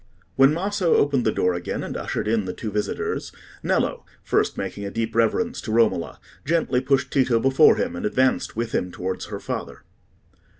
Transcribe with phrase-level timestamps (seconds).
[0.35, 4.83] When Maso opened the door again, and ushered in the two visitors, Nello, first making
[4.83, 9.25] a deep reverence to Romola, gently pushed Tito before him, and advanced with him towards
[9.25, 9.83] her father.